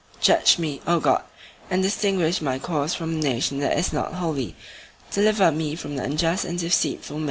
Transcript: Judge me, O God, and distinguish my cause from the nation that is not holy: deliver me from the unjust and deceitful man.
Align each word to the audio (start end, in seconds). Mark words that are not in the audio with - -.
Judge 0.19 0.57
me, 0.57 0.81
O 0.87 0.99
God, 0.99 1.21
and 1.69 1.83
distinguish 1.83 2.41
my 2.41 2.57
cause 2.57 2.95
from 2.95 3.13
the 3.21 3.29
nation 3.29 3.59
that 3.59 3.77
is 3.77 3.93
not 3.93 4.15
holy: 4.15 4.55
deliver 5.11 5.51
me 5.51 5.75
from 5.75 5.95
the 5.95 6.01
unjust 6.01 6.43
and 6.43 6.57
deceitful 6.57 7.17
man. 7.17 7.19